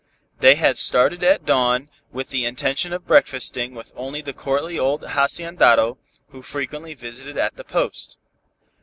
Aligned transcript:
They 0.39 0.55
had 0.55 0.79
started 0.79 1.21
at 1.23 1.45
dawn 1.45 1.87
with 2.11 2.31
the 2.31 2.43
intention 2.43 2.91
of 2.91 3.05
breakfasting 3.05 3.75
with 3.75 3.93
the 3.93 4.33
courtly 4.35 4.79
old 4.79 5.03
haciendado, 5.03 5.99
who 6.29 6.41
frequently 6.41 6.95
visited 6.95 7.37
at 7.37 7.55
the 7.55 7.63
Post. 7.63 8.17